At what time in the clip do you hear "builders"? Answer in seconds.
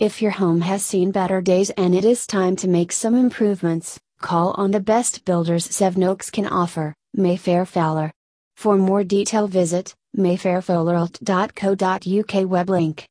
5.26-5.66